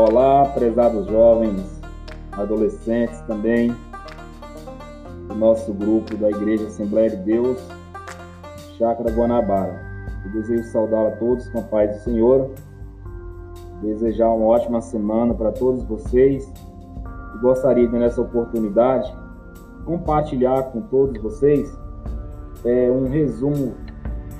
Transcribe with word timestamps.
Olá, 0.00 0.44
prezados 0.54 1.08
jovens, 1.08 1.80
adolescentes 2.30 3.20
também, 3.22 3.74
do 5.26 5.34
nosso 5.34 5.74
grupo 5.74 6.16
da 6.16 6.30
Igreja 6.30 6.68
Assembleia 6.68 7.10
de 7.10 7.16
Deus, 7.16 7.58
Chácara 8.78 9.10
Guanabara. 9.10 9.82
Eu 10.24 10.30
desejo 10.30 10.62
saudar 10.70 11.04
a 11.04 11.10
todos 11.16 11.48
com 11.48 11.58
a 11.58 11.62
paz 11.62 11.96
do 11.96 12.02
Senhor, 12.04 12.48
desejar 13.82 14.28
uma 14.28 14.46
ótima 14.46 14.80
semana 14.80 15.34
para 15.34 15.50
todos 15.50 15.82
vocês 15.82 16.48
e 17.34 17.38
gostaria 17.40 17.88
de, 17.88 17.98
nessa 17.98 18.22
oportunidade, 18.22 19.12
compartilhar 19.84 20.62
com 20.70 20.80
todos 20.82 21.20
vocês 21.20 21.76
é, 22.64 22.88
um 22.88 23.08
resumo 23.08 23.74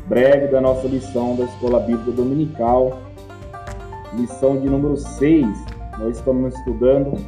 breve 0.06 0.52
da 0.52 0.60
nossa 0.60 0.86
lição 0.86 1.34
da 1.34 1.42
Escola 1.42 1.80
Bíblica 1.80 2.12
Dominical, 2.12 3.07
lição 4.14 4.56
de 4.58 4.68
número 4.68 4.96
6. 4.96 5.46
Nós 5.98 6.16
estamos 6.16 6.54
estudando 6.54 7.18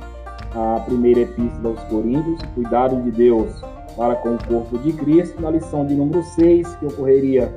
a 0.54 0.80
primeira 0.80 1.20
epístola 1.20 1.70
aos 1.70 1.82
Coríntios, 1.84 2.40
cuidado 2.54 3.02
de 3.02 3.10
Deus 3.10 3.62
para 3.96 4.14
com 4.16 4.34
o 4.34 4.38
corpo 4.46 4.78
de 4.78 4.92
Cristo, 4.92 5.40
na 5.42 5.50
lição 5.50 5.86
de 5.86 5.94
número 5.94 6.22
6, 6.22 6.74
que 6.76 6.86
ocorreria 6.86 7.52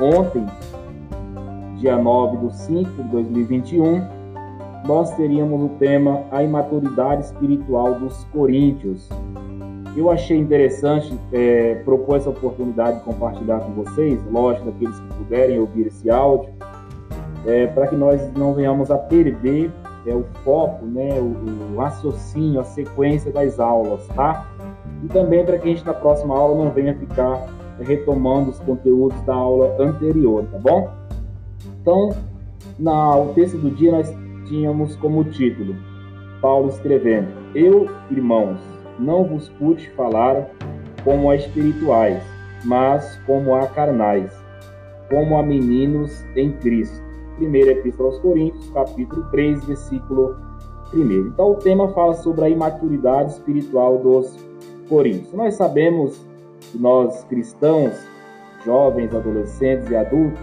ontem, 0.00 0.44
dia 1.76 1.96
9 1.96 2.46
de 2.46 2.56
5 2.56 2.90
de 2.90 3.08
2021, 3.08 4.02
nós 4.86 5.14
teríamos 5.14 5.62
o 5.62 5.68
tema 5.78 6.24
A 6.30 6.42
Imaturidade 6.42 7.26
Espiritual 7.26 7.94
dos 7.94 8.24
Coríntios. 8.24 9.08
Eu 9.96 10.10
achei 10.10 10.38
interessante 10.38 11.16
é, 11.32 11.76
propor 11.84 12.16
essa 12.16 12.30
oportunidade 12.30 12.98
de 12.98 13.04
compartilhar 13.04 13.60
com 13.60 13.72
vocês, 13.72 14.20
lógico, 14.30 14.66
daqueles 14.66 14.98
que 14.98 15.14
puderem 15.14 15.58
ouvir 15.60 15.86
esse 15.86 16.10
áudio, 16.10 16.50
é, 17.46 17.66
para 17.66 17.86
que 17.86 17.96
nós 17.96 18.20
não 18.34 18.54
venhamos 18.54 18.90
a 18.90 18.98
perder 18.98 19.70
é, 20.06 20.14
o 20.14 20.24
foco, 20.44 20.84
né, 20.84 21.18
o, 21.18 21.74
o, 21.74 21.76
raciocínio, 21.78 22.60
a 22.60 22.64
sequência 22.64 23.32
das 23.32 23.58
aulas, 23.58 24.06
tá? 24.08 24.46
E 25.02 25.08
também 25.08 25.44
para 25.44 25.58
que 25.58 25.68
a 25.68 25.72
gente 25.72 25.84
na 25.84 25.94
próxima 25.94 26.36
aula 26.36 26.64
não 26.64 26.70
venha 26.70 26.94
ficar 26.94 27.46
retomando 27.80 28.50
os 28.50 28.58
conteúdos 28.60 29.20
da 29.22 29.34
aula 29.34 29.74
anterior, 29.78 30.44
tá 30.50 30.58
bom? 30.58 30.90
Então, 31.80 32.10
na, 32.78 33.16
o 33.16 33.32
texto 33.34 33.58
do 33.58 33.70
dia 33.70 33.92
nós 33.92 34.14
tínhamos 34.46 34.94
como 34.96 35.24
título 35.24 35.74
Paulo 36.42 36.68
escrevendo: 36.68 37.28
Eu, 37.54 37.88
irmãos, 38.10 38.58
não 38.98 39.24
vos 39.24 39.48
pude 39.48 39.88
falar 39.90 40.50
como 41.04 41.30
a 41.30 41.36
espirituais, 41.36 42.22
mas 42.64 43.16
como 43.24 43.54
a 43.54 43.66
carnais, 43.68 44.36
como 45.08 45.38
a 45.38 45.42
meninos 45.42 46.24
em 46.36 46.50
Cristo. 46.52 47.11
Primeira 47.36 47.72
Epístola 47.72 48.10
aos 48.10 48.18
Coríntios, 48.18 48.70
capítulo 48.70 49.24
3, 49.30 49.64
versículo 49.64 50.36
1. 50.94 51.28
Então 51.28 51.52
o 51.52 51.54
tema 51.54 51.88
fala 51.88 52.14
sobre 52.14 52.44
a 52.44 52.48
imaturidade 52.48 53.32
espiritual 53.32 53.98
dos 53.98 54.36
coríntios. 54.88 55.32
Nós 55.32 55.54
sabemos 55.54 56.24
que 56.60 56.78
nós 56.78 57.24
cristãos, 57.24 57.92
jovens, 58.64 59.14
adolescentes 59.14 59.90
e 59.90 59.96
adultos, 59.96 60.40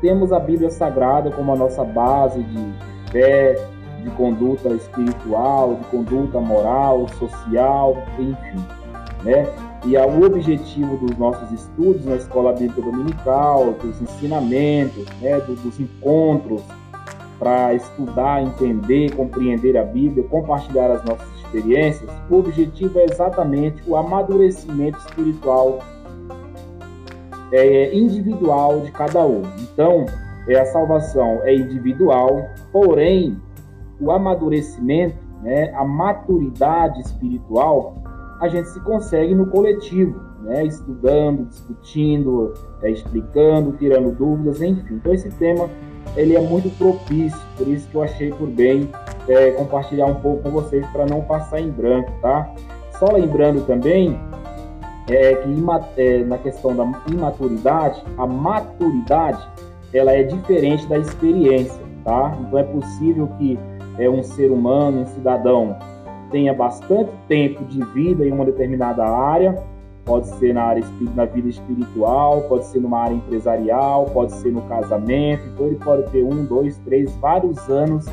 temos 0.00 0.32
a 0.32 0.38
Bíblia 0.38 0.70
Sagrada 0.70 1.30
como 1.30 1.52
a 1.52 1.56
nossa 1.56 1.82
base 1.84 2.42
de 2.42 2.72
fé, 3.10 3.54
de 4.02 4.10
conduta 4.10 4.68
espiritual, 4.68 5.74
de 5.74 5.84
conduta 5.86 6.38
moral, 6.40 7.08
social, 7.18 7.96
enfim, 8.18 8.64
né? 9.24 9.46
E 9.84 9.96
o 9.96 10.24
objetivo 10.24 10.96
dos 10.96 11.16
nossos 11.16 11.50
estudos 11.52 12.04
na 12.04 12.16
Escola 12.16 12.52
Bíblica 12.52 12.82
Dominical, 12.82 13.72
dos 13.74 14.00
ensinamentos, 14.02 15.06
né, 15.20 15.38
dos 15.40 15.78
encontros 15.78 16.62
para 17.38 17.72
estudar, 17.74 18.42
entender, 18.42 19.14
compreender 19.14 19.76
a 19.76 19.84
Bíblia, 19.84 20.24
compartilhar 20.24 20.90
as 20.90 21.04
nossas 21.04 21.28
experiências, 21.36 22.10
o 22.28 22.36
objetivo 22.36 22.98
é 22.98 23.04
exatamente 23.04 23.82
o 23.86 23.96
amadurecimento 23.96 24.98
espiritual 24.98 25.78
é, 27.52 27.96
individual 27.96 28.80
de 28.80 28.90
cada 28.90 29.24
um. 29.24 29.42
Então, 29.60 30.04
é, 30.48 30.58
a 30.58 30.66
salvação 30.66 31.40
é 31.44 31.54
individual, 31.54 32.48
porém, 32.72 33.40
o 34.00 34.10
amadurecimento, 34.10 35.16
né, 35.42 35.72
a 35.74 35.84
maturidade 35.84 37.00
espiritual, 37.00 37.97
a 38.40 38.48
gente 38.48 38.68
se 38.68 38.80
consegue 38.80 39.34
no 39.34 39.46
coletivo, 39.46 40.20
né, 40.42 40.64
estudando, 40.64 41.46
discutindo, 41.46 42.54
é, 42.82 42.90
explicando, 42.90 43.72
tirando 43.72 44.14
dúvidas, 44.14 44.62
enfim. 44.62 44.94
Então 44.94 45.12
esse 45.12 45.30
tema 45.30 45.68
ele 46.16 46.36
é 46.36 46.40
muito 46.40 46.70
propício, 46.78 47.38
por 47.56 47.68
isso 47.68 47.88
que 47.88 47.94
eu 47.94 48.02
achei 48.02 48.30
por 48.32 48.48
bem 48.48 48.88
é, 49.28 49.50
compartilhar 49.52 50.06
um 50.06 50.14
pouco 50.16 50.42
com 50.42 50.50
vocês 50.50 50.86
para 50.88 51.06
não 51.06 51.22
passar 51.22 51.60
em 51.60 51.70
branco, 51.70 52.10
tá? 52.22 52.52
Só 52.98 53.12
lembrando 53.12 53.66
também 53.66 54.18
é, 55.08 55.34
que 55.34 56.00
é, 56.00 56.24
na 56.24 56.38
questão 56.38 56.74
da 56.74 56.84
imaturidade, 57.10 58.02
a 58.16 58.26
maturidade 58.26 59.46
ela 59.92 60.12
é 60.12 60.22
diferente 60.22 60.86
da 60.86 60.98
experiência, 60.98 61.80
tá? 62.04 62.36
Então 62.40 62.58
é 62.58 62.64
possível 62.64 63.26
que 63.38 63.58
é, 63.98 64.08
um 64.08 64.22
ser 64.22 64.50
humano, 64.50 65.02
um 65.02 65.06
cidadão, 65.06 65.76
tenha 66.30 66.54
bastante 66.54 67.10
tempo 67.26 67.64
de 67.64 67.82
vida 67.86 68.26
em 68.26 68.32
uma 68.32 68.44
determinada 68.44 69.04
área, 69.04 69.62
pode 70.04 70.26
ser 70.26 70.54
na 70.54 70.62
área 70.62 70.84
na 71.14 71.26
vida 71.26 71.48
espiritual, 71.48 72.42
pode 72.42 72.64
ser 72.66 72.80
numa 72.80 73.00
área 73.00 73.14
empresarial, 73.14 74.06
pode 74.06 74.32
ser 74.32 74.50
no 74.50 74.62
casamento, 74.62 75.42
então 75.48 75.66
ele 75.66 75.76
pode 75.76 76.10
ter 76.10 76.24
um, 76.24 76.44
dois, 76.44 76.78
três, 76.78 77.14
vários 77.16 77.68
anos 77.68 78.06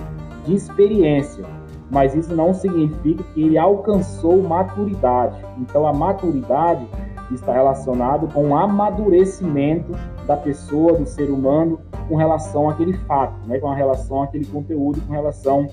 de 0.46 0.54
experiência, 0.54 1.46
mas 1.90 2.14
isso 2.14 2.36
não 2.36 2.54
significa 2.54 3.24
que 3.34 3.44
ele 3.44 3.58
alcançou 3.58 4.42
maturidade. 4.44 5.38
Então 5.58 5.88
a 5.88 5.94
maturidade 5.94 6.86
está 7.32 7.54
relacionado 7.54 8.28
com 8.34 8.50
o 8.50 8.56
amadurecimento 8.56 9.94
da 10.28 10.36
pessoa, 10.36 10.94
do 10.94 11.06
ser 11.06 11.30
humano, 11.30 11.80
com 12.08 12.16
relação 12.16 12.70
àquele 12.70 12.94
fato, 12.94 13.36
né? 13.48 13.58
com 13.60 13.70
relação 13.74 14.24
àquele 14.24 14.46
conteúdo, 14.46 15.02
com 15.02 15.14
relação 15.14 15.68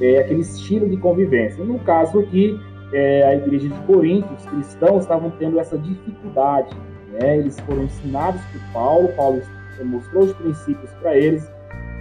é, 0.00 0.20
àquele 0.20 0.40
estilo 0.40 0.88
de 0.88 0.96
convivência. 0.96 1.64
No 1.64 1.78
caso 1.80 2.20
aqui, 2.20 2.58
é, 2.92 3.26
a 3.26 3.34
igreja 3.34 3.68
de 3.68 3.80
Corinto, 3.86 4.32
os 4.34 4.44
cristãos 4.46 5.02
estavam 5.02 5.30
tendo 5.38 5.58
essa 5.58 5.78
dificuldade. 5.78 6.74
Né? 7.12 7.38
Eles 7.38 7.58
foram 7.60 7.84
ensinados 7.84 8.40
por 8.46 8.72
Paulo, 8.72 9.08
Paulo 9.16 9.42
mostrou 9.84 10.24
os 10.24 10.32
princípios 10.34 10.90
para 11.00 11.16
eles, 11.16 11.50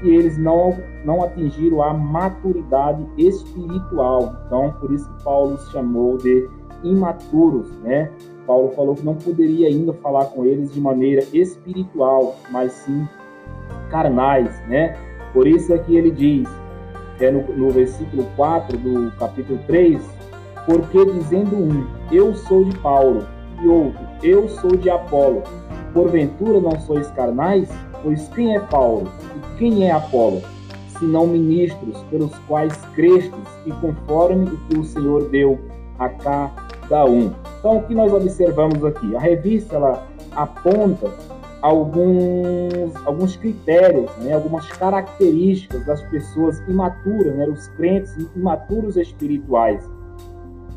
e 0.03 0.09
eles 0.09 0.38
não, 0.38 0.78
não 1.06 1.24
atingiram 1.24 1.81
a 1.81 1.94
maturidade 1.94 3.06
espiritual. 3.18 4.35
Então, 4.46 4.73
por 4.79 4.91
isso 4.91 5.09
que 5.13 5.23
Paulo 5.23 5.56
os 5.56 5.72
chamou 5.72 6.18
de 6.18 6.50
imaturos, 6.84 7.72
né? 7.79 8.12
Paulo 8.47 8.72
falou 8.72 8.96
que 8.96 9.03
não 9.03 9.16
poderia 9.16 9.68
ainda 9.68 9.94
falar 9.94 10.25
com 10.25 10.44
eles 10.46 10.73
de 10.73 10.81
maneira 10.81 11.23
espiritual, 11.31 12.35
mas 12.50 12.72
sim 12.72 13.08
carnais, 13.90 14.59
né? 14.68 14.97
Por 15.34 15.47
isso 15.47 15.72
é 15.73 15.78
que 15.78 15.96
ele 15.96 16.12
diz, 16.12 16.50
é 17.26 17.32
no, 17.32 17.42
no 17.56 17.70
versículo 17.72 18.26
4 18.36 18.78
do 18.78 19.12
capítulo 19.18 19.59
3, 19.68 20.02
porque 20.66 21.06
dizendo 21.06 21.56
um, 21.56 21.88
eu 22.12 22.34
sou 22.34 22.66
de 22.66 22.78
Paulo, 22.80 23.26
e 23.62 23.68
outro, 23.68 24.00
eu 24.24 24.50
sou 24.50 24.76
de 24.76 24.90
Apolo, 24.90 25.44
porventura 25.94 26.59
não 26.59 26.80
sois 26.80 27.09
carnais? 27.12 27.70
Pois 28.04 28.28
quem 28.30 28.56
é 28.56 28.59
Paulo 28.59 29.12
e 29.36 29.58
quem 29.58 29.88
é 29.88 29.92
Apolo? 29.92 30.42
Senão 31.00 31.28
ministros 31.28 31.98
pelos 32.09 32.34
quais 32.48 32.76
crestes 32.96 33.34
e 33.66 33.72
conforme 33.74 34.50
o 34.50 34.58
que 34.58 34.78
o 34.80 34.84
Senhor 34.84 35.30
deu 35.30 35.59
a 36.00 36.09
cada 36.09 37.06
um. 37.06 37.32
Então, 37.59 37.78
o 37.78 37.84
que 37.84 37.94
nós 37.94 38.14
observamos 38.14 38.84
aqui? 38.84 39.16
A 39.16 39.20
revista 39.20 39.76
ela 39.76 40.08
aponta 40.36 41.12
alguns, 41.62 42.96
alguns 43.06 43.35
critérios, 43.35 44.09
né, 44.18 44.34
algumas 44.34 44.68
características 44.68 45.85
das 45.85 46.02
pessoas 46.03 46.59
imaturas, 46.68 47.35
né, 47.35 47.47
os 47.47 47.68
crentes 47.70 48.16
imaturos 48.35 48.97
espirituais. 48.97 49.88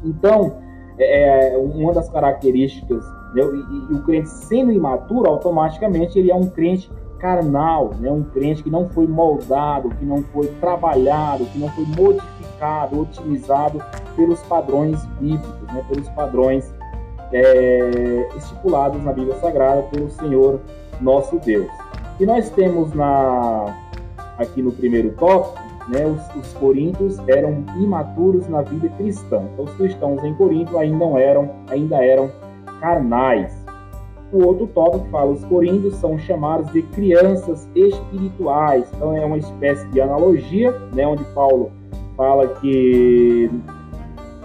Então, 0.04 0.58
é, 0.98 1.54
é 1.54 1.58
uma 1.58 1.92
das 1.92 2.08
características, 2.10 3.04
né, 3.34 3.42
e, 3.42 3.92
e, 3.92 3.96
o 3.96 4.02
crente 4.02 4.28
sendo 4.28 4.70
imaturo, 4.72 5.28
automaticamente 5.28 6.18
ele 6.18 6.30
é 6.30 6.34
um 6.34 6.48
crente 6.48 6.90
carnal, 7.18 7.92
né, 7.98 8.10
um 8.10 8.22
crente 8.22 8.62
que 8.62 8.70
não 8.70 8.88
foi 8.90 9.06
moldado, 9.06 9.88
que 9.88 10.04
não 10.04 10.22
foi 10.24 10.48
trabalhado, 10.60 11.46
que 11.46 11.58
não 11.58 11.68
foi 11.70 11.86
modificado, 11.96 13.00
otimizado 13.00 13.82
pelos 14.14 14.40
padrões 14.42 15.04
bíblicos, 15.18 15.72
né, 15.72 15.82
pelos 15.88 16.08
padrões 16.10 16.74
é, 17.32 18.28
estipulados 18.36 19.02
na 19.02 19.12
Bíblia 19.12 19.34
Sagrada 19.36 19.82
pelo 19.84 20.08
Senhor 20.10 20.60
nosso 21.04 21.38
Deus. 21.38 21.70
E 22.18 22.26
nós 22.26 22.50
temos 22.50 22.92
na 22.94 23.76
aqui 24.38 24.62
no 24.62 24.72
primeiro 24.72 25.10
tópico, 25.12 25.62
né, 25.88 26.04
os, 26.06 26.36
os 26.36 26.52
coríntios 26.54 27.18
eram 27.28 27.64
imaturos 27.76 28.48
na 28.48 28.62
vida 28.62 28.88
cristã. 28.96 29.42
Então, 29.52 29.64
os 29.64 29.72
cristãos 29.74 30.24
em 30.24 30.34
Corinto 30.34 30.78
ainda 30.78 31.04
eram, 31.20 31.50
ainda 31.68 32.04
eram 32.04 32.30
carnais. 32.80 33.52
o 34.32 34.44
outro 34.44 34.66
tópico 34.68 35.06
fala: 35.10 35.30
os 35.30 35.44
coríntios 35.44 35.94
são 35.96 36.18
chamados 36.18 36.72
de 36.72 36.82
crianças 36.82 37.68
espirituais. 37.74 38.90
Então 38.94 39.16
é 39.16 39.24
uma 39.24 39.38
espécie 39.38 39.86
de 39.88 40.00
analogia, 40.00 40.72
né, 40.94 41.06
onde 41.06 41.24
Paulo 41.34 41.70
fala 42.16 42.48
que 42.60 43.50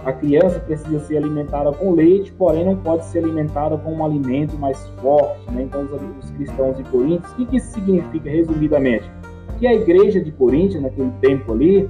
a 0.04 0.12
criança 0.12 0.58
precisa 0.60 0.98
ser 1.00 1.18
alimentada 1.18 1.72
com 1.72 1.92
leite, 1.92 2.32
porém 2.32 2.64
não 2.64 2.76
pode 2.76 3.04
ser 3.06 3.18
alimentada 3.18 3.76
com 3.76 3.94
um 3.94 4.04
alimento 4.04 4.56
mais 4.56 4.88
forte. 5.00 5.50
Né? 5.52 5.62
Então, 5.64 5.82
os, 5.82 6.24
os 6.24 6.30
cristãos 6.30 6.76
de 6.76 6.84
Coríntios, 6.84 7.30
o 7.32 7.36
que, 7.36 7.46
que 7.46 7.56
isso 7.56 7.72
significa, 7.72 8.30
resumidamente? 8.30 9.10
Que 9.58 9.66
a 9.66 9.74
igreja 9.74 10.20
de 10.20 10.32
Coríntios, 10.32 10.82
naquele 10.82 11.10
tempo 11.20 11.52
ali, 11.52 11.88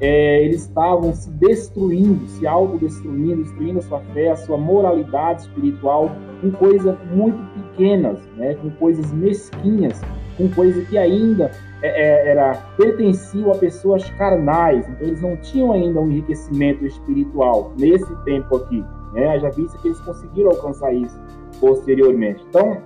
é, 0.00 0.44
eles 0.44 0.62
estavam 0.62 1.14
se 1.14 1.30
destruindo, 1.30 2.26
se 2.26 2.46
autodestruindo, 2.46 3.42
destruindo 3.42 3.78
a 3.78 3.82
sua 3.82 4.00
fé, 4.12 4.30
a 4.30 4.36
sua 4.36 4.58
moralidade 4.58 5.42
espiritual, 5.42 6.10
com 6.40 6.50
coisas 6.50 6.96
muito 7.12 7.38
pequenas, 7.54 8.18
né? 8.36 8.54
com 8.54 8.70
coisas 8.70 9.12
mesquinhas, 9.12 10.00
com 10.36 10.48
coisas 10.48 10.86
que 10.88 10.98
ainda 10.98 11.50
é, 11.82 11.88
é, 11.88 12.28
era 12.28 12.54
pertenciam 12.76 13.52
a 13.52 13.56
pessoas 13.56 14.08
carnais, 14.10 14.88
então 14.88 15.06
eles 15.06 15.20
não 15.20 15.36
tinham 15.36 15.72
ainda 15.72 16.00
um 16.00 16.10
enriquecimento 16.10 16.84
espiritual 16.86 17.72
nesse 17.78 18.14
tempo 18.24 18.56
aqui. 18.56 18.84
Né? 19.12 19.38
Já 19.38 19.50
visto 19.50 19.78
que 19.78 19.88
eles 19.88 20.00
conseguiram 20.00 20.50
alcançar 20.50 20.92
isso 20.92 21.18
posteriormente. 21.60 22.44
Então, 22.48 22.78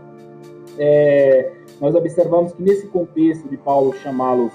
é, 0.79 1.53
nós 1.81 1.95
observamos 1.95 2.53
que 2.53 2.63
nesse 2.63 2.87
contexto 2.89 3.49
de 3.49 3.57
Paulo 3.57 3.95
chamá-los 4.03 4.53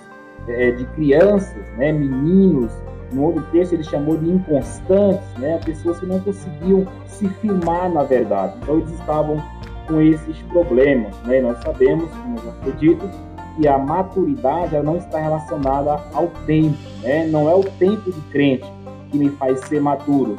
é, 0.47 0.71
de 0.71 0.85
crianças, 0.87 1.65
né, 1.77 1.91
meninos, 1.91 2.71
no 3.11 3.25
outro 3.25 3.43
texto 3.51 3.73
ele 3.73 3.83
chamou 3.83 4.17
de 4.17 4.29
inconstantes, 4.29 5.27
né, 5.37 5.59
pessoas 5.63 5.99
que 5.99 6.05
não 6.05 6.19
conseguiam 6.19 6.85
se 7.05 7.27
firmar 7.29 7.91
na 7.91 8.03
verdade. 8.03 8.57
Então 8.61 8.77
eles 8.77 8.91
estavam 8.91 9.41
com 9.87 10.01
esses 10.01 10.37
problemas. 10.43 11.15
Né? 11.23 11.41
nós 11.41 11.57
sabemos, 11.61 12.09
como 12.11 12.37
já 12.37 12.51
foi 12.63 12.71
dito, 12.73 13.09
que 13.55 13.67
a 13.67 13.77
maturidade 13.77 14.75
ela 14.75 14.83
não 14.83 14.97
está 14.97 15.19
relacionada 15.19 15.99
ao 16.13 16.27
tempo, 16.45 16.77
né? 17.01 17.27
Não 17.27 17.49
é 17.49 17.53
o 17.53 17.63
tempo 17.63 18.11
de 18.11 18.19
crente 18.31 18.65
que 19.11 19.17
me 19.17 19.29
faz 19.29 19.59
ser 19.61 19.79
maduro, 19.79 20.37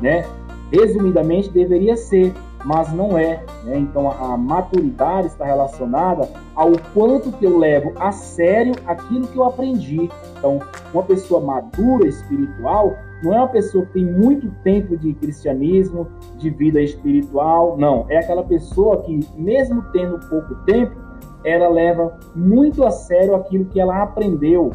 né? 0.00 0.24
Resumidamente 0.72 1.50
deveria 1.50 1.96
ser, 1.96 2.32
mas 2.64 2.90
não 2.92 3.18
é, 3.18 3.44
né? 3.64 3.76
Então 3.76 4.10
a, 4.10 4.32
a 4.32 4.36
maturidade 4.38 5.26
está 5.26 5.44
relacionada 5.44 6.28
ao 6.54 6.72
quanto 6.94 7.32
que 7.32 7.44
eu 7.44 7.58
levo 7.58 7.92
a 8.00 8.10
sério 8.12 8.74
aquilo 8.86 9.26
que 9.26 9.36
eu 9.36 9.44
aprendi. 9.44 10.10
Então, 10.38 10.60
uma 10.92 11.02
pessoa 11.02 11.40
madura 11.40 12.08
espiritual 12.08 12.96
não 13.24 13.34
é 13.34 13.38
uma 13.38 13.48
pessoa 13.48 13.86
que 13.86 13.94
tem 13.94 14.04
muito 14.04 14.50
tempo 14.62 14.96
de 14.98 15.14
cristianismo, 15.14 16.06
de 16.36 16.50
vida 16.50 16.80
espiritual, 16.80 17.76
não. 17.78 18.04
É 18.10 18.18
aquela 18.18 18.42
pessoa 18.44 19.00
que, 19.00 19.18
mesmo 19.34 19.82
tendo 19.92 20.20
pouco 20.28 20.54
tempo, 20.66 20.94
ela 21.42 21.68
leva 21.68 22.18
muito 22.36 22.84
a 22.84 22.90
sério 22.90 23.34
aquilo 23.34 23.64
que 23.64 23.80
ela 23.80 24.02
aprendeu. 24.02 24.72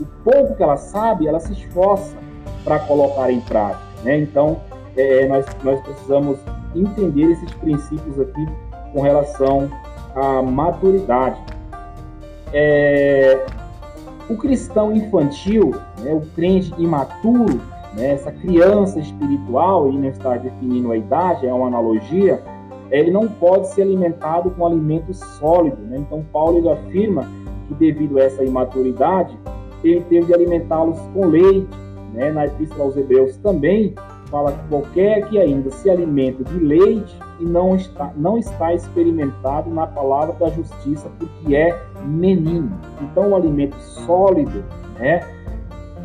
O 0.00 0.04
pouco 0.22 0.54
que 0.54 0.62
ela 0.62 0.76
sabe, 0.76 1.26
ela 1.26 1.40
se 1.40 1.52
esforça 1.52 2.16
para 2.62 2.78
colocar 2.78 3.32
em 3.32 3.40
prática. 3.40 3.82
Né? 4.04 4.18
Então, 4.18 4.60
é, 4.96 5.26
nós, 5.26 5.44
nós 5.64 5.80
precisamos 5.80 6.38
entender 6.76 7.32
esses 7.32 7.52
princípios 7.54 8.20
aqui 8.20 8.46
com 8.92 9.00
relação 9.00 9.68
à 10.14 10.40
maturidade. 10.40 11.40
É, 12.52 13.44
o 14.28 14.36
cristão 14.36 14.94
infantil, 14.94 15.74
né, 16.00 16.12
o 16.12 16.20
crente 16.34 16.72
imaturo, 16.78 17.60
né, 17.94 18.12
essa 18.12 18.30
criança 18.30 18.98
espiritual, 18.98 19.90
e 19.90 19.96
não 19.96 20.08
está 20.08 20.36
definindo 20.36 20.92
a 20.92 20.96
idade, 20.96 21.46
é 21.46 21.52
uma 21.52 21.66
analogia, 21.66 22.42
ele 22.90 23.10
não 23.10 23.28
pode 23.28 23.68
ser 23.68 23.82
alimentado 23.82 24.50
com 24.50 24.66
alimento 24.66 25.12
sólido. 25.12 25.78
Né? 25.82 25.98
Então, 25.98 26.24
Paulo 26.32 26.58
ele 26.58 26.70
afirma 26.70 27.26
que, 27.66 27.74
devido 27.74 28.18
a 28.18 28.22
essa 28.22 28.44
imaturidade, 28.44 29.36
ele 29.84 30.00
teve 30.08 30.26
de 30.26 30.34
alimentá-los 30.34 30.98
com 31.12 31.26
leite. 31.26 31.68
Né? 32.12 32.30
Na 32.32 32.46
Epístola 32.46 32.84
aos 32.84 32.96
Hebreus 32.96 33.36
também 33.38 33.94
fala 34.30 34.52
que 34.52 34.68
qualquer 34.68 35.26
que 35.28 35.38
ainda 35.38 35.70
se 35.70 35.88
alimenta 35.88 36.44
de 36.44 36.58
leite 36.58 37.18
e 37.40 37.44
não 37.44 37.76
está, 37.76 38.12
não 38.16 38.36
está 38.36 38.74
experimentado 38.74 39.70
na 39.70 39.86
palavra 39.86 40.34
da 40.34 40.50
justiça, 40.50 41.10
porque 41.18 41.56
é 41.56 41.78
menino. 42.04 42.70
Então, 43.00 43.30
o 43.30 43.36
alimento 43.36 43.76
sólido 43.80 44.64
né, 44.98 45.20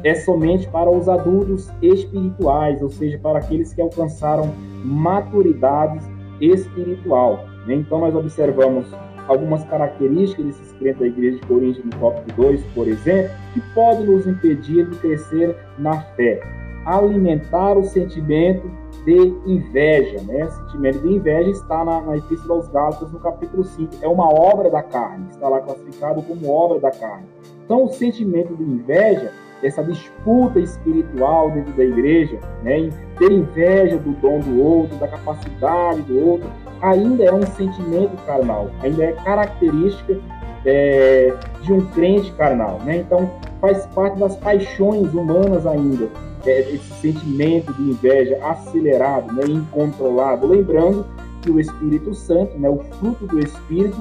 é 0.04 0.14
somente 0.14 0.68
para 0.68 0.90
os 0.90 1.08
adultos 1.08 1.72
espirituais, 1.82 2.82
ou 2.82 2.90
seja, 2.90 3.18
para 3.18 3.40
aqueles 3.40 3.74
que 3.74 3.82
alcançaram 3.82 4.54
maturidades 4.84 6.04
espiritual. 6.42 7.46
Né? 7.66 7.76
Então, 7.76 8.00
nós 8.00 8.14
observamos 8.14 8.86
algumas 9.28 9.64
características 9.66 10.46
desses 10.46 10.72
crentes 10.74 11.00
da 11.00 11.08
igreja 11.08 11.40
de 11.40 11.48
Coríntios, 11.48 11.86
no 11.86 11.92
tópico 11.92 12.42
2, 12.42 12.64
por 12.76 12.88
exemplo, 12.88 13.32
que 13.54 13.62
podem 13.74 14.06
nos 14.06 14.28
impedir 14.28 14.90
de 14.90 14.98
crescer 14.98 15.56
na 15.78 16.02
fé. 16.02 16.42
Alimentar 16.86 17.78
o 17.78 17.84
sentimento 17.86 18.70
de 19.06 19.34
inveja. 19.46 20.22
Né? 20.24 20.44
O 20.44 20.52
sentimento 20.52 21.00
de 21.00 21.14
inveja 21.14 21.50
está 21.52 21.86
na, 21.86 22.02
na 22.02 22.18
Epístola 22.18 22.56
aos 22.56 22.68
Gálatas, 22.68 23.10
no 23.12 23.20
capítulo 23.20 23.64
5. 23.64 23.96
É 24.02 24.08
uma 24.08 24.28
obra 24.28 24.70
da 24.70 24.84
carne, 24.84 25.28
está 25.30 25.48
lá 25.48 25.62
classificado 25.62 26.22
como 26.24 26.52
obra 26.52 26.80
da 26.82 26.92
carne. 26.92 27.26
Então, 27.64 27.86
o 27.86 27.88
sentimento 27.88 28.54
de 28.54 28.64
inveja 28.64 29.32
essa 29.64 29.84
disputa 29.84 30.60
espiritual 30.60 31.52
dentro 31.52 31.74
da 31.74 31.84
igreja, 31.84 32.38
né, 32.64 32.80
em 32.80 32.90
ter 33.18 33.32
inveja 33.32 33.98
do 33.98 34.12
dom 34.14 34.40
do 34.40 34.62
outro, 34.62 34.98
da 34.98 35.08
capacidade 35.08 36.02
do 36.02 36.20
outro, 36.20 36.50
ainda 36.82 37.24
é 37.24 37.34
um 37.34 37.46
sentimento 37.46 38.16
carnal, 38.26 38.70
ainda 38.82 39.04
é 39.04 39.12
característica 39.14 40.20
é, 40.66 41.34
de 41.62 41.72
um 41.72 41.86
crente 41.92 42.32
carnal. 42.34 42.80
Né? 42.84 42.98
Então, 42.98 43.32
faz 43.62 43.86
parte 43.88 44.20
das 44.20 44.36
paixões 44.36 45.14
humanas 45.14 45.66
ainda, 45.66 46.10
é, 46.46 46.60
esse 46.60 46.94
sentimento 47.02 47.74
de 47.74 47.92
inveja 47.92 48.38
acelerado, 48.46 49.34
né, 49.34 49.46
incontrolado. 49.48 50.46
Lembrando 50.46 51.06
que 51.42 51.50
o 51.50 51.60
Espírito 51.60 52.14
Santo, 52.14 52.58
né, 52.58 52.70
o 52.70 52.80
fruto 53.00 53.26
do 53.28 53.40
Espírito, 53.40 53.98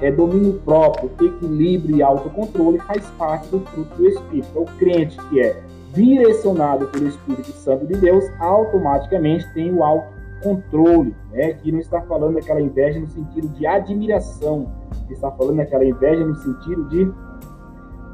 é 0.00 0.10
domínio 0.10 0.54
próprio, 0.64 1.10
equilíbrio 1.20 1.96
e 1.96 2.02
autocontrole 2.02 2.78
faz 2.80 3.04
parte 3.18 3.48
do 3.48 3.60
fruto 3.60 3.96
do 3.96 4.08
Espírito. 4.08 4.48
Então, 4.50 4.62
o 4.62 4.78
crente 4.78 5.16
que 5.28 5.40
é 5.40 5.62
direcionado 5.94 6.86
pelo 6.86 7.08
Espírito 7.08 7.52
Santo 7.52 7.86
de 7.86 7.94
Deus, 7.94 8.24
automaticamente 8.40 9.46
tem 9.54 9.72
o 9.72 9.82
autocontrole, 9.82 11.14
né? 11.32 11.46
Aqui 11.46 11.70
não 11.70 11.78
está 11.78 12.00
falando 12.02 12.34
daquela 12.34 12.60
inveja 12.60 12.98
no 12.98 13.06
sentido 13.06 13.48
de 13.48 13.66
admiração, 13.66 14.72
está 15.08 15.30
falando 15.30 15.58
daquela 15.58 15.84
inveja 15.84 16.24
no 16.26 16.34
sentido 16.34 16.88
de 16.88 17.12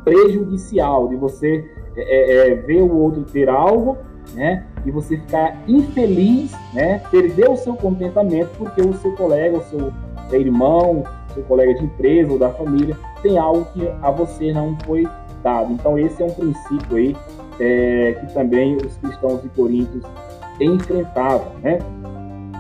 prejudicial, 0.05 1.09
de 1.09 1.17
você 1.17 1.65
é, 1.97 2.03
é, 2.03 2.51
é, 2.51 2.55
ver 2.55 2.83
o 2.83 2.97
outro 2.97 3.23
ter 3.25 3.49
algo, 3.49 3.97
né? 4.35 4.67
E 4.85 4.91
você 4.91 5.17
ficar 5.17 5.57
infeliz, 5.67 6.53
né? 6.75 7.01
Perder 7.11 7.49
o 7.49 7.57
seu 7.57 7.75
contentamento 7.75 8.51
porque 8.59 8.81
o 8.81 8.93
seu 8.95 9.15
colega, 9.17 9.57
o 9.57 9.63
seu 9.63 9.93
irmão, 10.33 11.05
seu 11.31 11.43
colega 11.45 11.75
de 11.75 11.85
empresa 11.85 12.33
ou 12.33 12.39
da 12.39 12.51
família, 12.51 12.97
tem 13.23 13.39
algo 13.39 13.65
que 13.73 13.89
a 14.03 14.11
você 14.11 14.53
não 14.53 14.77
foi 14.85 15.07
dado. 15.43 15.73
Então, 15.73 15.99
esse 15.99 16.23
é 16.23 16.27
um 16.27 16.31
princípio 16.31 16.97
aí 16.97 17.17
é, 17.59 18.13
que 18.21 18.33
também 18.33 18.77
os 18.77 18.97
cristãos 18.97 19.43
de 19.43 19.49
Coríntios 19.51 20.05
enfrentavam, 20.61 21.53
né? 21.63 21.79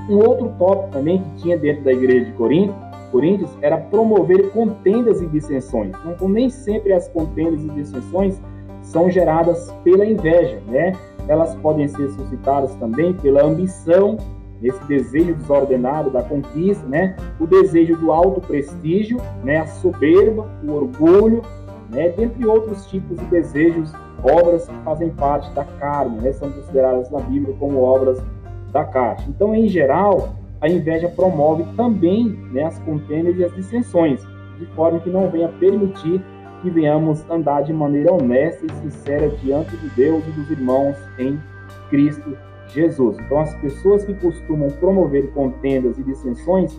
Um 0.08 0.16
outro 0.16 0.52
tópico 0.58 0.90
também 0.90 1.22
que 1.22 1.42
tinha 1.42 1.56
dentro 1.56 1.84
da 1.84 1.92
igreja 1.92 2.26
de 2.26 2.32
Corinto, 2.32 2.74
Coríntios 3.12 3.50
era 3.60 3.76
promover 3.76 4.50
contendas 4.50 5.20
e 5.20 5.26
dissensões. 5.26 5.92
Então, 6.06 6.28
nem 6.28 6.48
sempre 6.48 6.92
as 6.92 7.08
contendas 7.08 7.62
e 7.64 7.68
dissensões 7.68 8.40
são 8.82 9.10
geradas 9.10 9.72
pela 9.84 10.04
inveja, 10.04 10.60
né? 10.66 10.92
Elas 11.28 11.54
podem 11.56 11.86
ser 11.86 12.08
suscitadas 12.10 12.74
também 12.76 13.12
pela 13.14 13.44
ambição 13.44 14.16
esse 14.62 14.82
desejo 14.84 15.34
desordenado 15.34 16.10
da 16.10 16.22
conquista, 16.22 16.86
né? 16.86 17.16
O 17.38 17.46
desejo 17.46 17.96
do 17.96 18.12
alto 18.12 18.40
prestígio, 18.40 19.18
né? 19.42 19.58
A 19.58 19.66
soberba, 19.66 20.48
o 20.62 20.72
orgulho, 20.72 21.42
né? 21.90 22.10
Dentre 22.10 22.46
outros 22.46 22.86
tipos 22.86 23.18
de 23.18 23.24
desejos, 23.26 23.92
obras 24.22 24.68
que 24.68 24.74
fazem 24.84 25.10
parte 25.10 25.50
da 25.52 25.64
carne, 25.64 26.20
né? 26.20 26.32
São 26.32 26.50
consideradas 26.50 27.10
na 27.10 27.20
Bíblia 27.20 27.54
como 27.58 27.82
obras 27.82 28.22
da 28.72 28.84
carne. 28.84 29.24
Então, 29.28 29.54
em 29.54 29.68
geral, 29.68 30.34
a 30.60 30.68
inveja 30.68 31.08
promove 31.08 31.64
também 31.74 32.28
né, 32.52 32.64
as 32.64 32.78
contendas 32.80 33.36
e 33.36 33.44
as 33.44 33.54
dissensões, 33.54 34.20
de 34.58 34.66
forma 34.74 35.00
que 35.00 35.08
não 35.08 35.30
venha 35.30 35.48
permitir 35.48 36.22
que 36.60 36.68
venhamos 36.68 37.24
andar 37.30 37.62
de 37.62 37.72
maneira 37.72 38.12
honesta 38.12 38.66
e 38.66 38.72
sincera 38.82 39.30
diante 39.42 39.74
de 39.78 39.88
Deus 39.90 40.22
e 40.26 40.30
dos 40.32 40.50
irmãos 40.50 40.96
em 41.18 41.40
Cristo 41.88 42.36
Jesus. 42.72 43.16
Então, 43.18 43.40
as 43.40 43.54
pessoas 43.56 44.04
que 44.04 44.14
costumam 44.14 44.68
promover 44.70 45.30
contendas 45.32 45.98
e 45.98 46.02
dissensões 46.02 46.78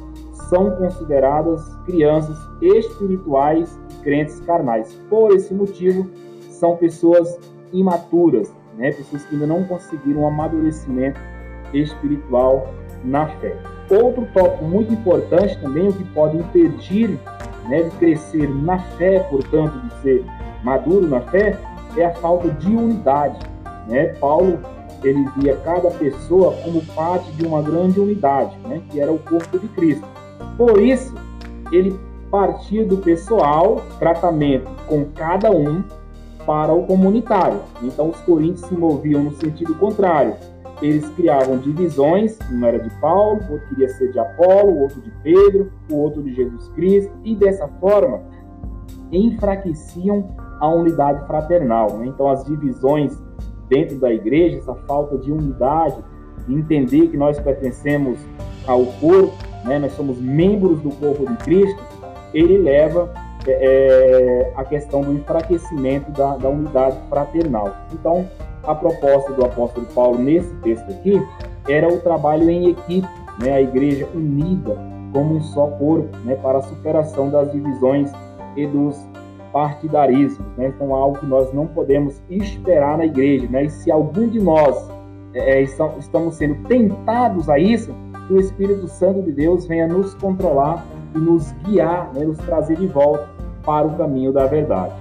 são 0.50 0.72
consideradas 0.72 1.64
crianças 1.86 2.38
espirituais 2.62 3.80
crentes 4.04 4.40
carnais. 4.42 4.94
Por 5.10 5.34
esse 5.36 5.54
motivo, 5.54 6.10
são 6.50 6.76
pessoas 6.78 7.40
imaturas, 7.72 8.54
né? 8.78 8.92
pessoas 8.92 9.24
que 9.26 9.36
ainda 9.36 9.48
não 9.48 9.64
conseguiram 9.64 10.22
um 10.22 10.28
amadurecimento 10.28 11.20
espiritual 11.74 12.74
na 13.04 13.28
fé. 13.28 13.56
Outro 13.90 14.28
tópico 14.34 14.64
muito 14.64 14.94
importante 14.94 15.60
também, 15.60 15.88
o 15.88 15.94
que 15.94 16.04
pode 16.14 16.38
impedir 16.38 17.18
né, 17.68 17.84
de 17.84 17.92
crescer 17.98 18.50
na 18.50 18.80
fé, 18.80 19.20
portanto, 19.30 19.80
de 19.80 19.94
ser 20.02 20.26
maduro 20.64 21.08
na 21.08 21.22
fé, 21.22 21.58
é 21.98 22.06
a 22.06 22.14
falta 22.16 22.50
de 22.50 22.76
unidade. 22.76 23.40
Né? 23.88 24.08
Paulo 24.20 24.60
ele 25.04 25.28
via 25.38 25.56
cada 25.58 25.90
pessoa 25.92 26.54
como 26.64 26.82
parte 26.96 27.32
de 27.34 27.46
uma 27.46 27.62
grande 27.62 28.00
unidade, 28.00 28.56
né? 28.68 28.82
que 28.90 29.00
era 29.00 29.12
o 29.12 29.20
corpo 29.20 29.58
de 29.58 29.68
Cristo. 29.70 30.06
Por 30.58 30.82
isso, 30.82 31.14
ele 31.72 32.00
partia 32.30 32.86
do 32.86 32.98
pessoal, 32.98 33.82
tratamento 34.00 34.70
com 34.88 35.06
cada 35.16 35.52
um, 35.52 35.84
para 36.46 36.74
o 36.74 36.84
comunitário. 36.84 37.60
Então, 37.82 38.10
os 38.10 38.20
coríntios 38.22 38.62
se 38.62 38.74
moviam 38.74 39.24
no 39.24 39.32
sentido 39.34 39.76
contrário. 39.76 40.36
Eles 40.82 41.08
criavam 41.10 41.58
divisões, 41.58 42.40
um 42.52 42.66
era 42.66 42.80
de 42.80 42.90
Paulo, 43.00 43.40
outro 43.50 43.68
queria 43.70 43.90
ser 43.90 44.12
de 44.12 44.18
Apolo, 44.18 44.80
outro 44.80 45.00
de 45.02 45.12
Pedro, 45.24 45.72
o 45.92 45.96
outro 45.96 46.24
de 46.24 46.34
Jesus 46.34 46.70
Cristo, 46.70 47.12
e 47.24 47.36
dessa 47.36 47.68
forma 47.80 48.22
enfraqueciam 49.12 50.30
a 50.60 50.68
unidade 50.68 51.26
fraternal. 51.28 51.98
Né? 51.98 52.08
Então, 52.08 52.30
as 52.30 52.44
divisões 52.46 53.16
dentro 53.72 53.98
da 53.98 54.12
igreja, 54.14 54.58
essa 54.58 54.76
falta 54.86 55.18
de 55.18 55.32
unidade, 55.32 55.96
de 56.46 56.54
entender 56.54 57.08
que 57.08 57.16
nós 57.16 57.40
pertencemos 57.40 58.20
ao 58.68 58.86
corpo, 58.86 59.34
né? 59.64 59.80
nós 59.80 59.94
somos 59.94 60.20
membros 60.20 60.82
do 60.82 60.90
corpo 60.92 61.26
de 61.26 61.38
Cristo, 61.38 61.82
ele 62.34 62.58
leva 62.58 63.10
é, 63.48 63.52
é, 63.52 64.54
a 64.58 64.66
questão 64.66 65.02
do 65.02 65.14
enfraquecimento 65.14 66.12
da, 66.12 66.36
da 66.36 66.50
unidade 66.50 66.98
fraternal. 67.10 67.74
Então, 67.94 68.28
a 68.64 68.76
proposta 68.76 69.32
do 69.32 69.46
apóstolo 69.46 69.88
Paulo 69.96 70.20
nesse 70.20 70.54
texto 70.56 70.92
aqui 70.92 71.20
era 71.70 71.88
o 71.88 71.98
trabalho 72.00 72.50
em 72.50 72.72
equipe, 72.72 73.08
né? 73.42 73.54
a 73.54 73.62
igreja 73.62 74.06
unida 74.14 74.78
como 75.14 75.36
um 75.36 75.42
só 75.42 75.68
corpo, 75.68 76.10
né? 76.26 76.36
para 76.36 76.58
a 76.58 76.62
superação 76.62 77.30
das 77.30 77.50
divisões 77.52 78.12
e 78.58 78.68
dos 78.68 78.98
partidarismos. 79.52 80.46
Né? 80.58 80.68
Então, 80.68 80.94
algo 80.94 81.20
que 81.20 81.26
nós 81.26 81.54
não 81.54 81.68
podemos 81.68 82.22
esperar 82.30 82.98
na 82.98 83.06
igreja. 83.06 83.48
Né? 83.50 83.66
E 83.66 83.70
se 83.70 83.92
algum 83.92 84.28
de 84.28 84.40
nós 84.40 84.90
é, 85.34 85.60
é 85.60 85.62
estamos 85.62 86.36
sendo 86.36 86.56
tentados 86.68 87.50
a 87.50 87.58
isso, 87.58 87.94
que 88.28 88.34
o 88.34 88.40
Espírito 88.40 88.88
Santo 88.88 89.22
de 89.22 89.32
Deus 89.32 89.66
venha 89.68 89.88
nos 89.88 90.14
controlar 90.16 90.86
e 91.16 91.18
nos 91.18 91.52
guiar, 91.64 92.14
né? 92.14 92.26
nos 92.26 92.38
trazer 92.40 92.78
de 92.78 92.88
volta 92.88 93.28
para 93.64 93.88
o 93.88 93.98
caminho 93.98 94.32
da 94.32 94.46
verdade. 94.46 94.94